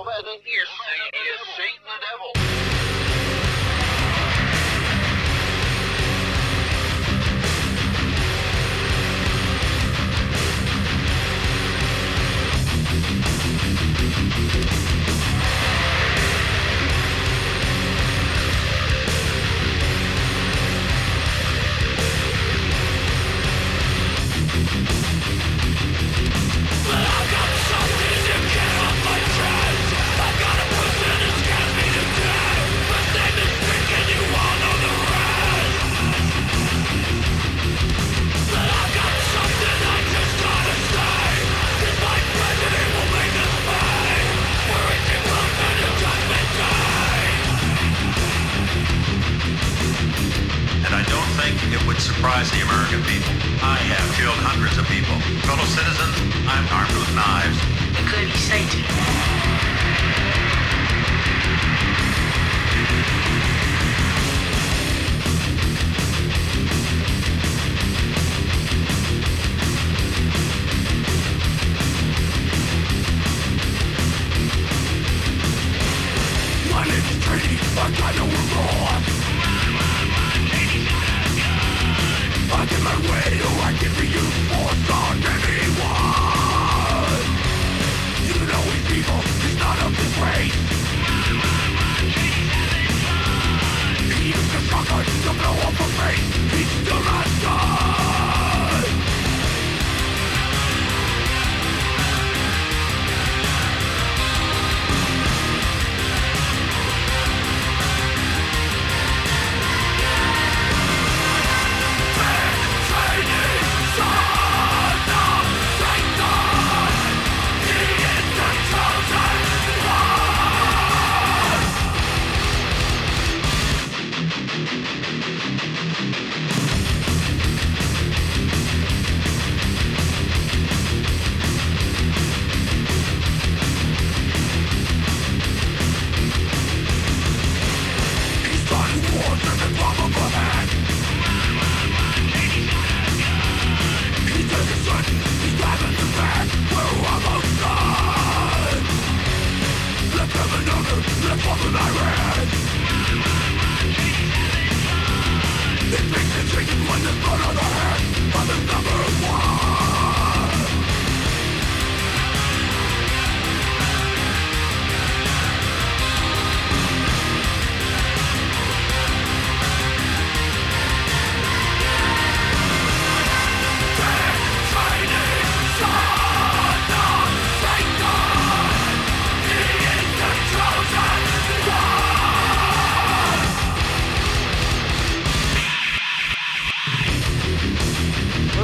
Surprise 52.01 52.51
the 52.51 52.63
American 52.63 53.03
people. 53.05 53.33
I 53.63 53.77
have 53.77 54.17
killed 54.17 54.41
hundreds 54.41 54.79
of 54.79 54.87
people. 54.89 55.21
Fellow 55.45 55.65
citizens, 55.69 56.17
I'm 56.49 56.65
armed 56.73 56.97
with 56.97 57.15
knives. 57.15 57.61
including 58.01 58.33
Satan. 58.41 59.40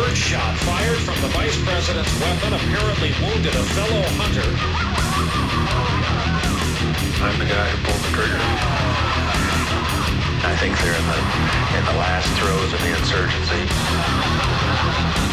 Third 0.07 0.17
shot 0.17 0.57
fired 0.59 0.99
from 0.99 1.21
the 1.21 1.27
vice 1.35 1.61
president's 1.65 2.21
weapon 2.21 2.53
apparently 2.55 3.11
wounded 3.21 3.57
a 3.57 3.65
fellow 3.75 4.03
hunter. 4.15 4.47
I'm 7.25 7.37
the 7.41 7.45
guy 7.45 7.67
who 7.67 7.77
pulled 7.83 7.99
the 8.07 8.13
trigger. 8.15 8.39
I 10.47 10.55
think 10.63 10.79
they're 10.79 10.95
in 10.95 11.07
the 11.11 11.19
in 11.77 11.85
the 11.91 11.99
last 11.99 12.31
throes 12.39 12.71
of 12.73 12.79
the 12.87 12.95
insurgency. 12.95 15.26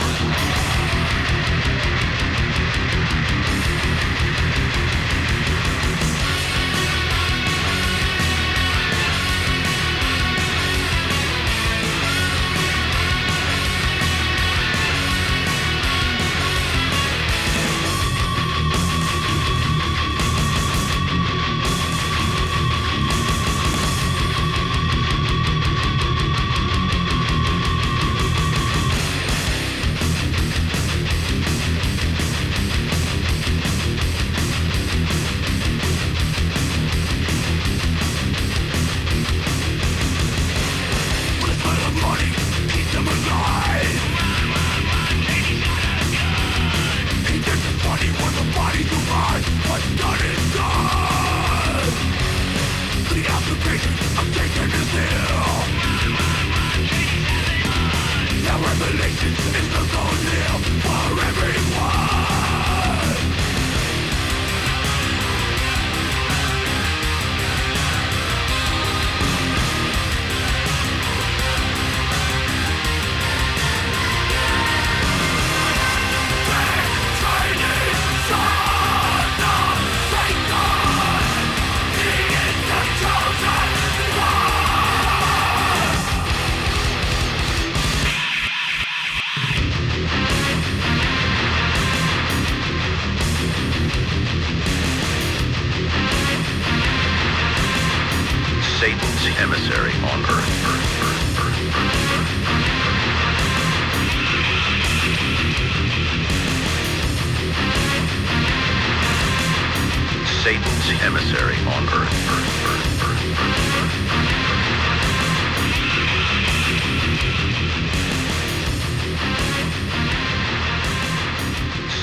Emissary 111.02 111.56
on 111.68 111.84
Earth. 111.90 112.14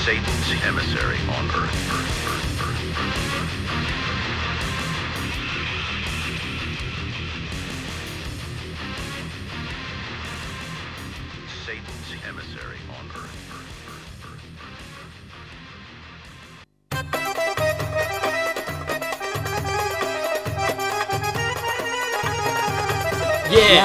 Satan's 0.03 0.63
emissary 0.65 1.17
on 1.37 1.49
Earth. 1.51 1.90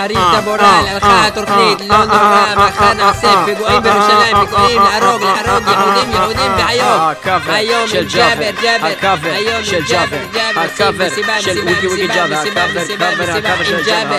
ערים, 0.07 0.19
את 0.19 0.39
המורל, 0.39 0.87
הלכה 0.89 1.27
התוכנית, 1.27 1.81
לא 1.81 2.05
נורא, 2.05 2.55
מחר 2.57 2.93
נעשה 2.93 3.45
פיגועים 3.45 3.83
בירושלים, 3.83 4.37
פיגועים, 4.41 4.83
להרוג, 4.83 5.23
להרוג, 5.23 5.69
יהודים, 5.69 6.13
יהודים, 6.13 6.53
והיום, 6.57 7.13
היום 7.47 7.89
של 7.89 8.07
ג'אבר, 8.09 8.51
ג'אבר, 8.63 9.31
היום 9.31 9.65
של 9.65 9.81
ג'אבר, 9.89 10.17
הקאבר 10.57 11.09
של 11.41 11.57
ג'אבר, 11.59 11.87
הקאבר, 12.05 12.45
הקאבר, 12.45 13.37
הקאבר 13.37 13.65
של 13.65 13.83
ג'אבר, 13.85 14.17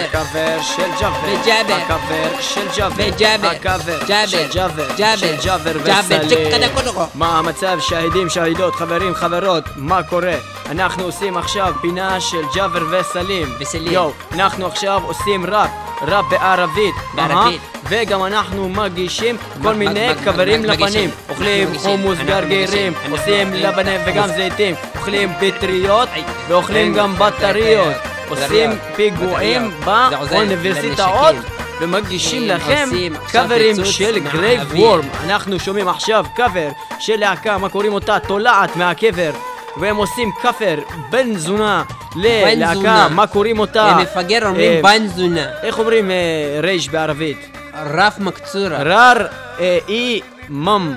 הקאבר 1.75 2.41
של 2.41 2.67
ג'אבר, 2.77 3.03
הקאבר 3.47 3.97
ג'אבר, 4.07 4.88
ג'אבר, 4.97 5.35
ג'אבר 5.43 7.07
מה 7.15 7.38
המצב, 7.38 7.79
שהידים, 7.79 8.29
שהידות, 8.29 8.75
חברים, 8.75 9.15
חברות, 9.15 9.63
מה 9.75 10.03
קורה? 10.03 10.35
אנחנו 10.69 11.03
עושים 11.03 11.38
עכשיו 11.38 11.73
פינה 11.81 12.21
של 12.21 12.41
ג'אבר 12.55 12.83
וסלים. 12.89 13.47
וסלים. 13.59 13.93
יואו, 13.93 14.11
אנחנו 14.31 14.65
עכשיו 14.65 15.01
עושים 15.05 15.45
ראפ. 15.45 15.69
ראפ 16.01 16.25
בערבית. 16.29 16.95
בערבית. 17.13 17.61
וגם 17.89 18.23
אנחנו 18.25 18.69
מגישים 18.69 19.37
כל 19.63 19.73
מיני 19.73 20.09
מגישים. 20.09 20.63
לבנים. 20.63 21.09
אוכלים. 21.29 21.77
חומוס 21.77 22.17
גרגירים. 22.25 22.93
עושים 23.09 23.53
לבנים 23.53 24.01
וגם. 24.05 24.27
זיתים, 24.27 24.75
אוכלים 24.95 25.29
פטריות. 25.39 26.09
ואוכלים. 26.47 26.93
גם 26.93 27.15
בטריות. 27.15 27.93
עושים 28.29 28.69
פיגועים 28.95 29.71
באוניברסיטאות. 29.85 31.35
ומגישים 31.81 32.47
לכם 32.47 32.89
קאברים 33.31 33.85
של 33.85 34.19
Graveworm. 34.19 35.01
אנחנו 35.23 35.59
שומעים 35.59 35.87
עכשיו 35.87 36.25
קאבר 36.35 36.69
של 36.99 37.15
להקה, 37.19 37.57
מה 37.57 37.69
קוראים 37.69 37.93
אותה? 37.93 38.19
תולעת 38.19 38.75
מהקבר. 38.75 39.31
והם 39.80 39.95
עושים 39.95 40.32
קאבר 40.41 40.75
בן 41.09 41.34
זונה 41.36 41.84
ללהקה. 42.15 43.07
מה 43.11 43.28
קוראים 43.28 43.59
אותה? 43.59 43.97
למפגר 43.99 44.43
אה, 44.43 44.49
אומרים 44.49 44.82
בן 44.84 45.07
זונה. 45.07 45.45
איך 45.63 45.80
אומרים 45.80 46.11
אה, 46.11 46.59
רייש 46.63 46.89
בערבית? 46.89 47.38
רף 47.86 48.19
מקצורה. 48.19 48.78
רר 48.84 49.25
אה, 49.59 49.78
אי 49.88 50.21
מם. 50.49 50.95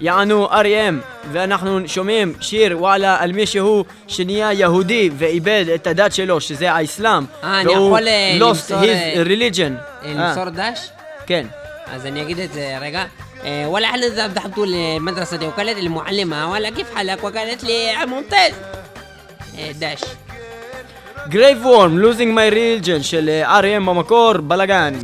יענו 0.00 0.50
אריים, 0.52 1.00
ואנחנו 1.32 1.80
שומעים 1.86 2.34
שיר 2.40 2.78
וואלה 2.78 3.16
על 3.20 3.32
מישהו 3.32 3.84
שנהיה 4.08 4.52
יהודי 4.52 5.10
ואיבד 5.18 5.64
את 5.74 5.86
הדת 5.86 6.12
שלו, 6.14 6.40
שזה 6.40 6.72
האסלאם. 6.72 7.24
אה, 7.44 7.60
אני 7.60 7.68
והוא 7.74 7.86
יכול, 7.88 8.08
אה, 8.08 8.36
lost 8.38 8.42
למסור, 8.44 8.78
his 8.82 8.86
אה, 8.86 9.22
religion. 9.24 9.72
אה, 10.04 10.08
אה, 10.08 10.14
למסור 10.28 10.44
דש? 10.50 10.90
כן. 11.26 11.46
אז 11.94 12.06
אני 12.06 12.22
אגיד 12.22 12.38
את 12.38 12.52
זה 12.52 12.76
רגע. 12.80 13.04
آه، 13.45 13.69
ولا 13.69 13.87
احنا 13.87 14.07
ذهبت 14.07 14.57
المدرسة 14.57 15.37
دي 15.37 15.47
وقالت 15.47 15.77
لي 15.77 15.81
المعلمة 15.81 16.51
ولا 16.51 16.69
كيف 16.69 16.95
حالك 16.95 17.23
وقالت 17.23 17.63
لي 17.63 18.05
ممتاز 18.05 18.51
آه، 19.59 19.71
داش 19.71 19.99
גרייב 21.27 21.65
וורם, 21.65 22.01
losing 22.03 22.35
my 22.37 22.53
religion 22.53 23.01
של 23.01 23.29
אה, 23.29 23.59
R.E.M 23.61 23.83
במקור, 23.89 24.37
בלאגן. 24.37 24.99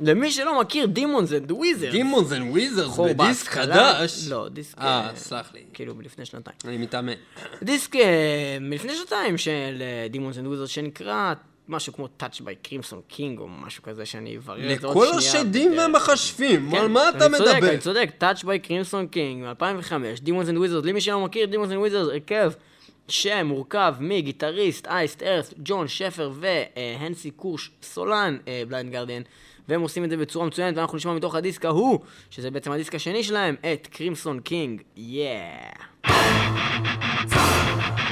למי 0.03 0.31
שלא 0.31 0.61
מכיר, 0.61 0.87
Demons 0.87 1.33
and 1.33 1.53
Wizards. 1.53 1.93
Demons 1.93 2.33
and 2.33 2.51
Wizards 2.51 2.99
בדיסק. 2.99 3.49
חדש. 3.49 4.29
לא, 4.29 4.49
דיסק... 4.49 4.79
אה, 4.79 4.85
אה, 5.09 5.17
סלח 5.17 5.51
לי. 5.55 5.61
כאילו 5.75 5.95
מלפני 5.95 6.25
שנתיים. 6.25 6.57
אני 6.65 6.77
מתאמן. 6.77 7.13
דיסק 7.63 7.97
אה, 7.97 8.03
מלפני 8.61 8.95
שנתיים 8.95 9.39
של 9.39 9.83
Demons 10.11 10.39
and 10.39 10.47
Wizards 10.47 10.69
שנקרא 10.69 11.35
משהו 11.69 11.93
כמו 11.93 12.09
Touched 12.21 12.41
by 12.41 12.69
Crimson 12.69 13.15
King 13.17 13.39
או 13.39 13.49
משהו 13.49 13.83
כזה 13.83 14.07
שאני 14.07 14.37
אברר 14.37 14.73
את 14.73 14.81
זה 14.81 14.87
עוד 14.87 14.97
לכל 14.97 15.07
שנייה. 15.21 15.33
השדים 15.33 15.73
ב- 15.73 15.75
והמחשבים, 15.79 16.71
כן, 16.71 16.77
על 16.77 16.89
מה 16.89 17.09
אתה 17.09 17.27
אני 17.27 17.37
צודק, 17.39 17.55
מדבר? 17.57 17.69
אני 17.71 17.79
צודק, 17.79 18.09
Touched 18.21 18.45
by 18.45 18.67
Crimson 18.67 19.15
King 19.15 19.63
מ-2005, 19.63 19.93
Demons 20.25 20.49
and 20.49 20.69
Wizards, 20.69 20.87
למי 20.87 21.01
שלא 21.01 21.21
מכיר, 21.25 21.49
Demons 21.53 21.71
and 21.71 21.91
Wizards, 21.91 21.97
הרכב 21.97 22.53
שמורכב 23.11 23.95
מגיטריסט 24.01 24.87
Iced 24.87 25.23
Earth, 25.23 25.55
ג'ון 25.59 25.89
שפר 25.89 26.33
והנסי 26.35 27.31
קירש 27.31 27.71
סולן, 27.83 28.39
Blind 28.69 28.93
Guardian, 28.93 29.23
והם 29.69 29.81
עושים 29.81 30.05
את 30.05 30.11
זה 30.11 30.17
בצורה 30.17 30.47
מצוינת, 30.47 30.77
ואנחנו 30.77 30.97
נשמע 30.97 31.15
מתוך 31.15 31.35
הדיסק 31.35 31.65
ההוא, 31.65 32.01
שזה 32.31 32.51
בעצם 32.51 32.73
הדיסק 32.73 32.95
השני 32.95 33.25
שלהם, 33.25 33.57
את 33.73 33.87
Crimson 33.87 34.41
King, 34.41 34.83
yeah. 34.97 35.71
So 37.31 38.10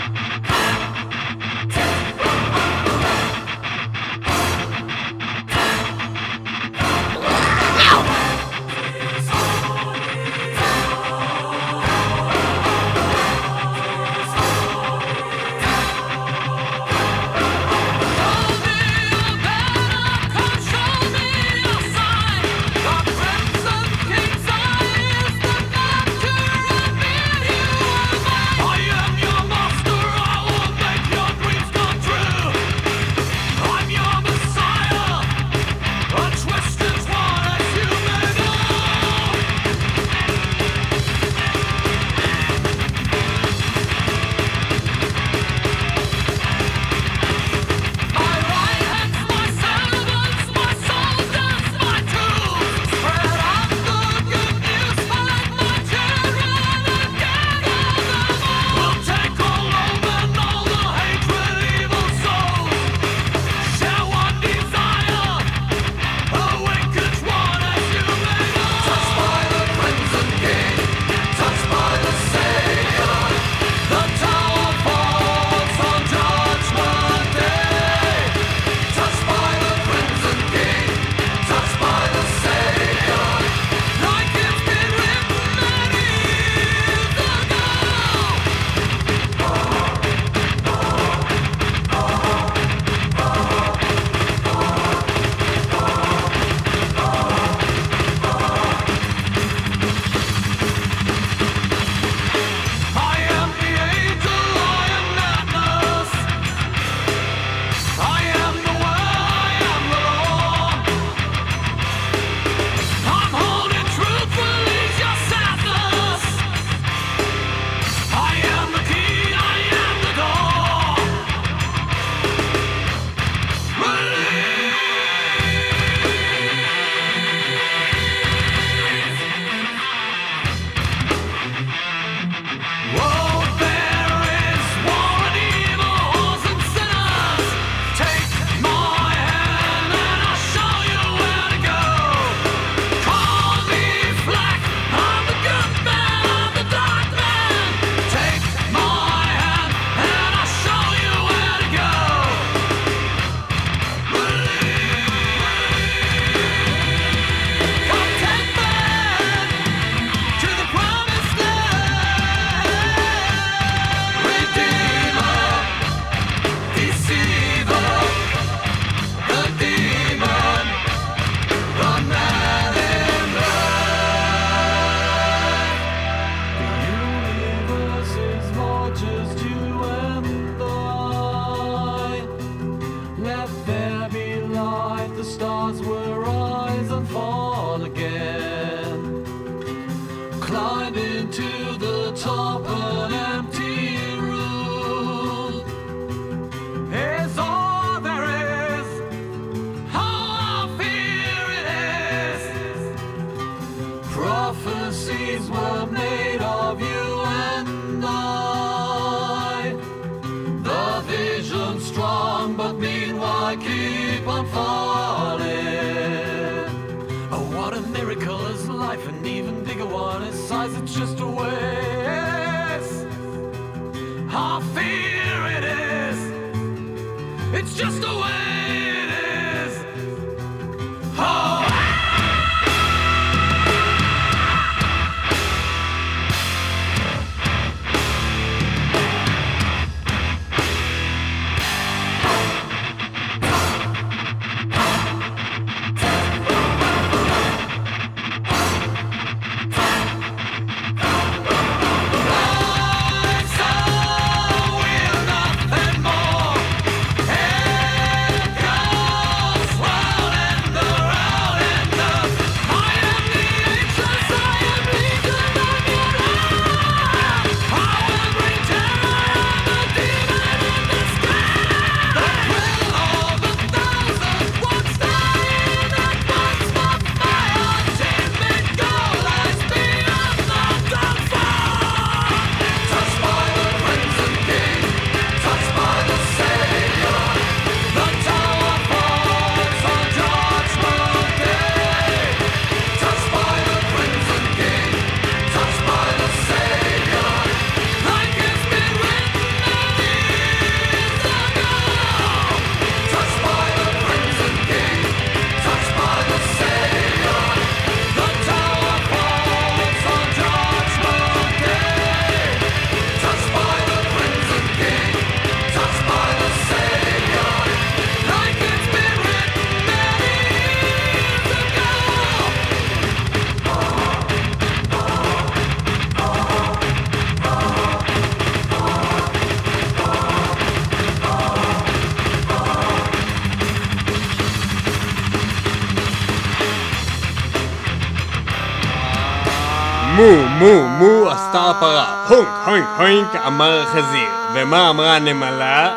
הפרה. 341.79 342.27
הונק, 342.29 342.49
הונק, 342.67 342.87
הונק, 342.99 343.47
אמר 343.47 343.81
החזיר. 343.81 344.29
ומה 344.55 344.91
אמרה 344.91 345.17
הנמלה? 345.17 345.95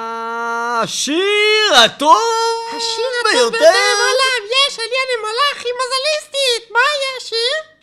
השיר 0.83 1.75
הטוב 1.85 2.17
השיר 2.77 3.31
ביותר. 3.31 3.57
בעולם, 3.57 4.41
יש, 4.67 4.79
אני 4.79 4.85
הנמלה 4.85 5.43
הכי 5.55 5.69
מזליסטית! 5.79 6.71
מה 6.71 6.79
יהיה 6.79 7.17
השיר? 7.21 7.81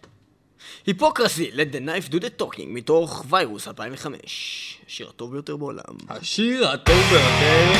היפוקרסי, 0.86 1.50
let 1.54 1.74
the 1.74 1.78
knife 1.78 2.12
do 2.12 2.18
the 2.18 2.42
talking, 2.42 2.66
מתוך 2.66 3.24
ויירוס 3.30 3.68
2005. 3.68 4.78
השיר 4.86 5.08
הטוב 5.08 5.32
ביותר 5.32 5.56
בעולם. 5.56 5.82
השיר 6.08 6.68
הטוב 6.68 6.96
ביותר 7.10 7.72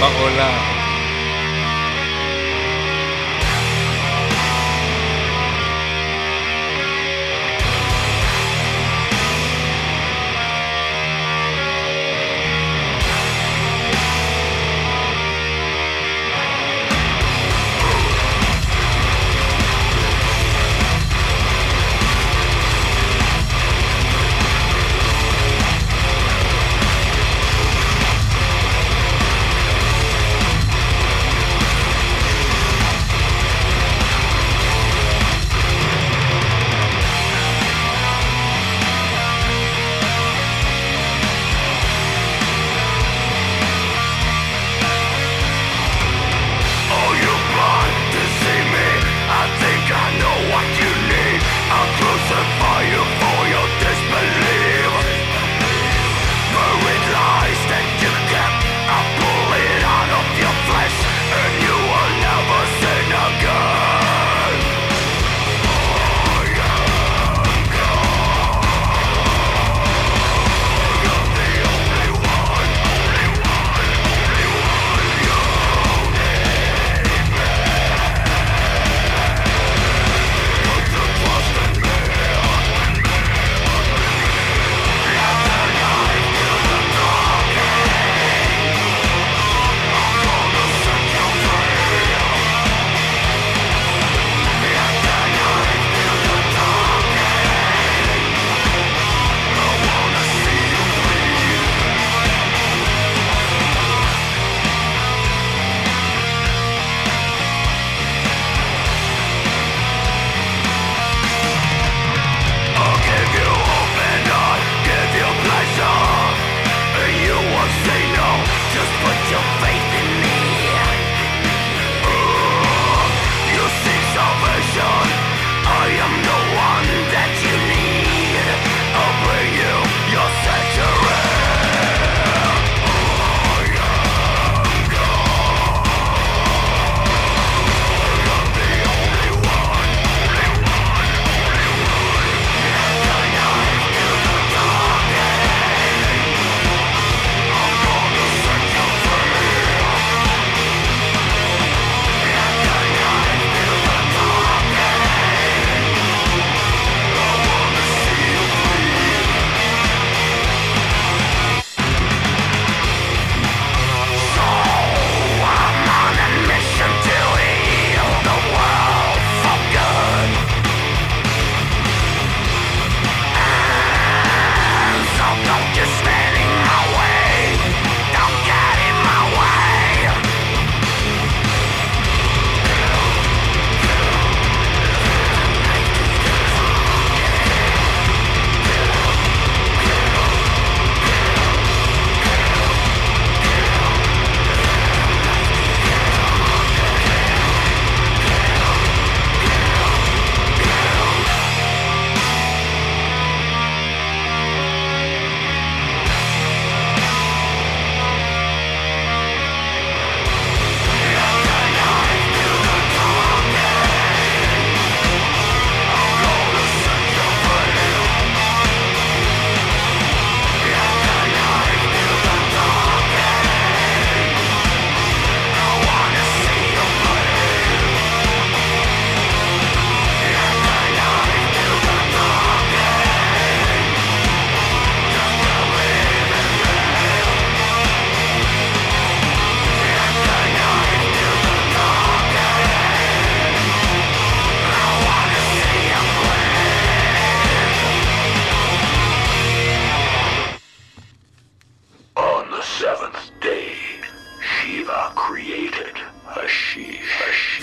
בעולם. 0.00 1.05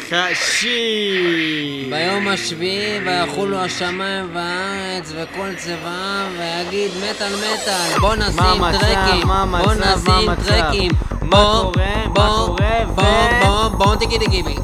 חשי! 0.10 1.88
ביום 1.90 2.28
השביעי 2.28 3.00
ויחולו 3.06 3.58
השמיים 3.60 4.30
והארץ 4.34 5.14
וכל 5.16 5.56
צבעם 5.56 6.32
ויגיד 6.38 6.92
מטאל 6.98 7.36
מטאל 7.36 8.00
בוא 8.00 8.16
נשים? 8.16 8.72
טרקים 8.80 9.28
מה 9.28 9.62
בוא 9.64 9.74
נשים? 9.74 10.36
טרקים 10.36 10.92
בוא 11.22 11.62
קורה? 11.62 11.86
מה 12.06 12.14
בוא 12.14 12.46
קורה? 12.48 12.86
בוא 12.86 13.04
ו- 13.04 13.46
בוא 13.46 13.68
בוא 13.68 13.96
תגידי 13.96 14.26
גיבי. 14.28 14.56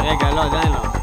רגע, 0.00 0.30
לא, 0.34 0.42
עדיין 0.44 0.72
לא. 0.72 1.01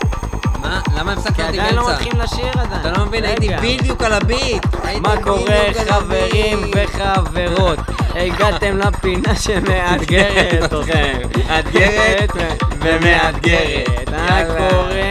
מה? 0.69 0.79
למה 0.99 1.13
הפסקת 1.13 1.35
כי 1.35 1.41
אותי 1.41 1.59
עדיין 1.59 1.75
לא 1.75 1.81
באמצע? 1.85 1.93
מתחילים 1.95 2.21
לשיר 2.21 2.47
עדיין. 2.51 2.81
אתה 2.81 2.91
לא 2.99 3.05
מבין, 3.05 3.23
הייתי. 3.25 3.49
בדיוק 3.61 4.03
על 4.03 4.13
הביט. 4.13 4.65
מה 5.01 5.15
קורה 5.23 5.59
חברים. 5.87 6.71
וחברות? 6.75 7.79
הגעתם 8.15 8.77
לפינה 8.77 9.35
שמאתגרת 9.35 10.63
אתכם. 10.73 11.17
מאתגרת 11.49 12.31
ומאתגרת. 12.79 14.09
מה. 14.11 14.41
קורה? 14.47 15.09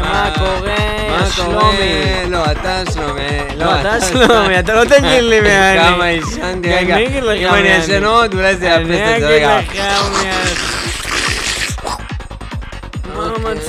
מה 0.00 0.30
קורה? 0.38 0.74
מה 1.20 1.26
שלומי? 1.30 2.02
לא, 2.30 2.44
אתה 2.52 2.82
שלומי. 2.94 3.38
לא, 3.56 3.80
אתה 3.80 4.00
שלומי, 4.00 4.58
אתה 4.58 4.74
לא 4.74 4.84
תגיד 4.84 5.22
לי 5.22 5.40
מי 5.40 5.48
אני. 5.58 5.78
כמה 5.78 6.04
עישנתי, 6.04 6.72
רגע. 6.74 6.96
אם 6.96 7.54
אני 7.54 7.68
ישן 7.68 8.04
עוד, 8.04 8.34
אולי 8.34 8.56
זה 8.56 8.66
יאפס 8.66 8.82
את 8.84 9.20
זה, 9.20 9.28
רגע. 9.28 9.58
אני 9.58 9.66
אגיד 9.66 9.76
לך. 9.76 9.80
מה 9.80 10.67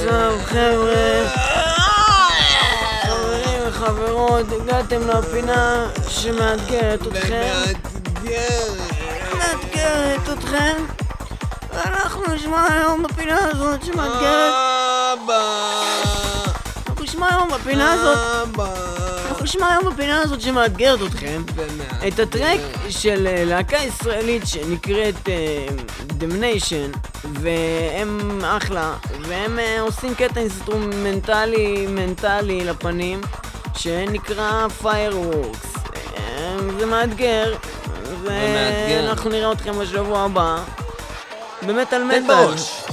המצב, 0.09 0.45
חבר'ה? 0.45 1.29
חברים 3.03 3.61
וחברות, 3.67 4.45
הגעתם 4.51 5.07
לפינה 5.07 5.87
שמאתגרת 6.07 7.07
אתכם. 7.07 7.53
מאתגרת 9.37 10.29
אתכם. 10.33 10.75
ואנחנו 11.73 12.23
נשמע 12.33 12.67
היום 12.73 13.03
בפינה 13.03 13.37
הזאת 13.51 13.83
שמאתגרת. 13.83 14.53
נשמע 15.27 16.08
היום 17.29 17.49
בפינה 17.53 17.93
הזאת. 17.93 18.17
אנחנו 19.29 19.43
נשמע 19.43 19.67
היום 19.67 19.93
בפינה 19.93 20.21
הזאת 20.21 20.41
שמאתגרת 20.41 20.99
אתכם. 21.01 21.41
את 22.07 22.19
הטרק 22.19 22.59
של 22.89 23.27
אה, 23.27 23.43
להקה 23.45 23.77
ישראלית 23.77 24.47
שנקראת 24.47 25.29
אה, 25.29 25.65
Damnation 26.19 26.97
והם 27.23 28.41
אחלה 28.45 28.93
והם 29.21 29.59
אה, 29.59 29.81
עושים 29.81 30.15
קטע 30.15 30.39
אינסטרומנטלי 30.39 31.87
מנטלי 31.89 32.63
לפנים 32.63 33.21
שנקרא 33.77 34.67
Fireworks 34.83 35.79
אה, 36.17 36.57
זה 36.79 36.85
מאתגר. 36.85 37.55
ואנחנו 38.23 39.29
נראה 39.29 39.51
אתכם 39.51 39.79
בשבוע 39.79 40.19
הבא 40.19 40.63
באמת 41.61 41.93
על 41.93 42.01
תן 42.01 42.07
מטאל 42.07 42.27
בראש. 42.27 42.83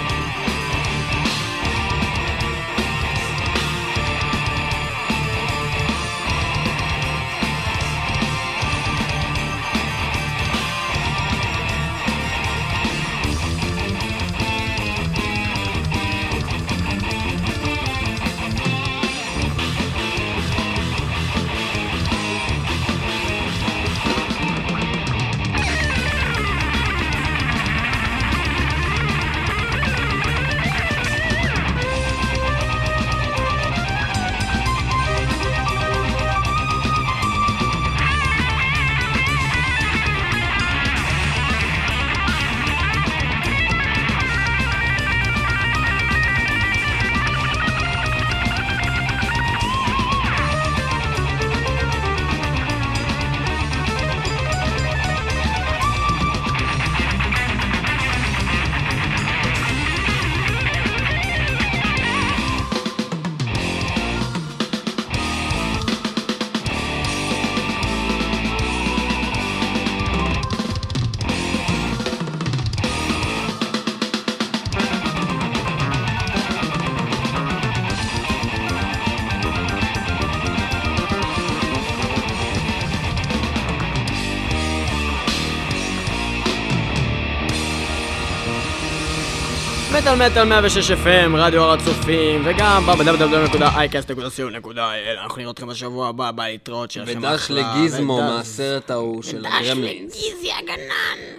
מטאל 90.16 90.30
מטאל 90.30 90.44
106 90.44 90.92
FM, 90.92 91.06
רדיו 91.38 91.64
הר 91.64 91.72
הצופים, 91.72 92.42
וגם 92.46 92.84
ב-www.icast.co.il. 92.86 94.80
אנחנו 95.24 95.38
נראה 95.42 95.52
אתכם 95.52 95.68
בשבוע 95.68 96.08
הבא, 96.08 96.32
ביי 96.32 96.52
להתראות, 96.52 96.92
שיהיה 96.92 97.06
לכם 97.06 97.20
ודש 97.20 97.26
אחלה. 97.36 97.62
לגיזמו 97.76 98.14
ודש- 98.14 98.24
מהסרט 98.38 98.92
ההוא 98.92 99.24
של 99.24 99.46
הגרמלינס. 99.46 100.14
גיזי 100.14 100.52
הגנן, 100.60 100.78
גיזי 101.18 101.31